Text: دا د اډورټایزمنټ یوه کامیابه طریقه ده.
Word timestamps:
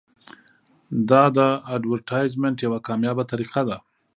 دا 1.09 1.23
د 1.37 1.39
اډورټایزمنټ 1.73 2.57
یوه 2.65 2.79
کامیابه 2.87 3.23
طریقه 3.31 3.61
ده. 3.69 3.77